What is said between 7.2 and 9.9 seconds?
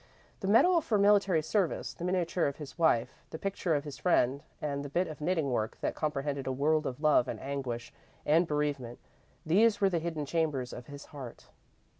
and anguish and bereavement these